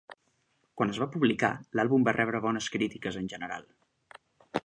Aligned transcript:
Quan 0.79 0.93
es 0.93 0.99
va 1.01 1.07
publicar, 1.15 1.51
l'àlbum 1.79 2.07
va 2.09 2.15
rebre 2.17 2.41
bones 2.47 2.69
crítiques 2.77 3.21
en 3.23 3.29
general. 3.35 3.71